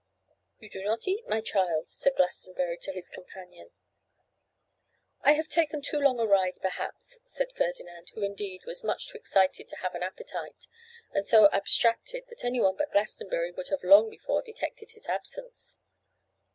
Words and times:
'You 0.57 0.67
do 0.67 0.83
not 0.83 1.07
eat, 1.07 1.27
my 1.27 1.41
child,' 1.41 1.87
said 1.87 2.15
Glastonbury 2.17 2.79
to 2.79 2.91
his 2.91 3.07
companion. 3.07 3.69
'I 5.21 5.33
have 5.33 5.47
taken 5.47 5.79
too 5.83 5.99
long 5.99 6.19
a 6.19 6.25
ride, 6.25 6.57
perhaps,' 6.59 7.19
said 7.27 7.51
Ferdinand: 7.55 8.09
who 8.15 8.23
indeed 8.23 8.61
was 8.65 8.83
much 8.83 9.09
too 9.09 9.19
excited 9.19 9.69
to 9.69 9.75
have 9.75 9.93
an 9.93 10.01
appetite, 10.01 10.65
and 11.13 11.23
so 11.23 11.49
abstracted 11.51 12.23
that 12.29 12.43
anyone 12.43 12.75
but 12.77 12.91
Glastonbury 12.91 13.51
would 13.51 13.67
have 13.67 13.83
long 13.83 14.09
before 14.09 14.41
detected 14.41 14.93
his 14.93 15.07
absence. 15.07 15.77